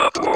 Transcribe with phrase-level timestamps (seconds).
[0.00, 0.29] Network.